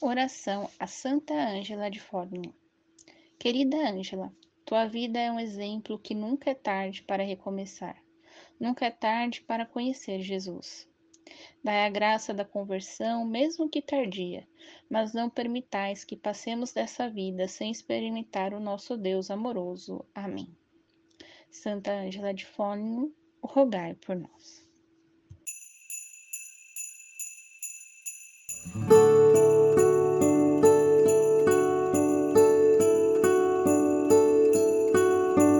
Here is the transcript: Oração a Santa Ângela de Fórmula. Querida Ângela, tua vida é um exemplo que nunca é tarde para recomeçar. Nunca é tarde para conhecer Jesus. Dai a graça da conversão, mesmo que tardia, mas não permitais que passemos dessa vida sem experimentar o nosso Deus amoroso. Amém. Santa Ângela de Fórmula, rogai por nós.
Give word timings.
Oração 0.00 0.70
a 0.78 0.86
Santa 0.86 1.34
Ângela 1.34 1.90
de 1.90 2.00
Fórmula. 2.00 2.54
Querida 3.38 3.76
Ângela, 3.90 4.32
tua 4.64 4.86
vida 4.86 5.18
é 5.18 5.30
um 5.30 5.40
exemplo 5.40 5.98
que 5.98 6.14
nunca 6.14 6.50
é 6.50 6.54
tarde 6.54 7.02
para 7.02 7.22
recomeçar. 7.22 8.02
Nunca 8.58 8.86
é 8.86 8.90
tarde 8.90 9.42
para 9.42 9.66
conhecer 9.66 10.20
Jesus. 10.20 10.88
Dai 11.62 11.86
a 11.86 11.90
graça 11.90 12.32
da 12.32 12.44
conversão, 12.44 13.24
mesmo 13.24 13.68
que 13.68 13.82
tardia, 13.82 14.46
mas 14.88 15.12
não 15.12 15.28
permitais 15.28 16.04
que 16.04 16.16
passemos 16.16 16.72
dessa 16.72 17.08
vida 17.08 17.48
sem 17.48 17.70
experimentar 17.70 18.54
o 18.54 18.60
nosso 18.60 18.96
Deus 18.96 19.30
amoroso. 19.30 20.04
Amém. 20.14 20.54
Santa 21.54 21.92
Ângela 21.92 22.34
de 22.34 22.44
Fórmula, 22.44 23.08
rogai 23.40 23.94
por 23.94 24.16
nós. 24.16 24.63